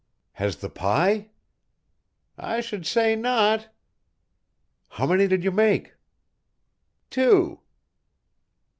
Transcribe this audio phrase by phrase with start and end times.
[0.33, 1.29] "Has the pie?"
[2.35, 3.67] "I should say not."
[4.89, 5.93] "How many did you make?"
[7.11, 7.59] "Two."